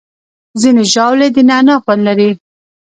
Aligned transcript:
ځینې 0.61 0.83
ژاولې 0.93 1.27
د 1.35 1.37
نعناع 1.49 1.77
خوند 1.83 2.01
لري. 2.07 2.29